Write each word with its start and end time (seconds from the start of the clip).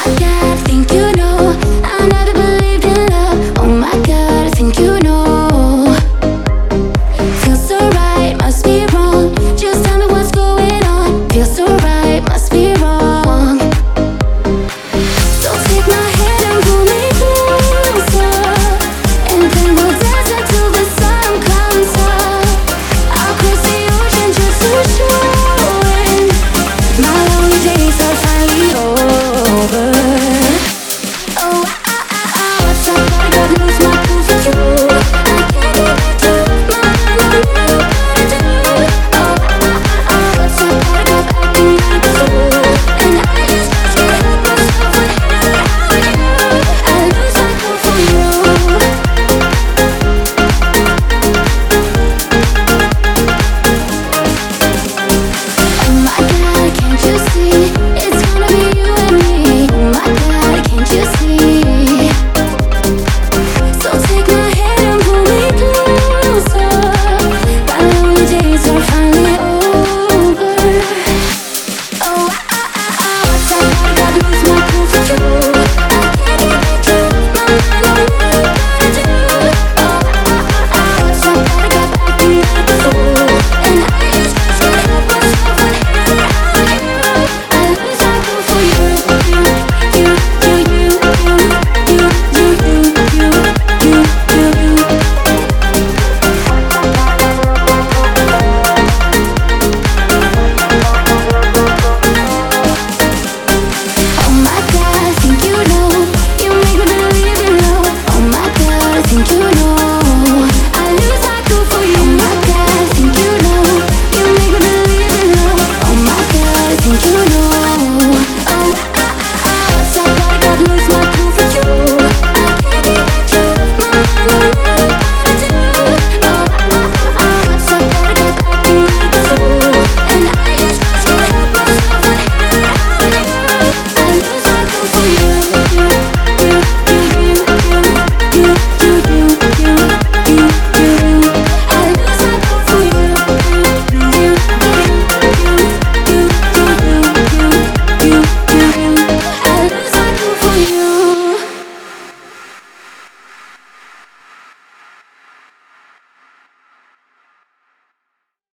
I 0.00 0.14
think 0.14 0.27
you 109.26 109.38
know 109.40 109.67